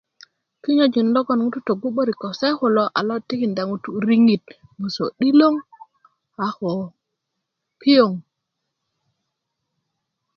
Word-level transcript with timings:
kinyöjin 0.61 1.07
logon 1.13 1.39
ŋutu 1.45 1.59
tögu 1.67 1.87
'börik 1.93 2.17
ko 2.21 2.27
se 2.39 2.47
kulo 2.59 2.83
a 2.97 2.99
lo 3.07 3.15
tikinda 3.27 3.63
ŋutu 3.69 3.89
riŋit 4.07 4.43
gboso 4.75 5.05
'diloŋ 5.19 5.55
a 6.45 6.47
ko 6.57 6.69
piöŋ 7.79 8.11